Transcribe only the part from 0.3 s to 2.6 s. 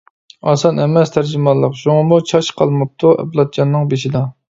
ئاسان ئەمەس تەرجىمانلىق، شۇڭىمۇ چاچ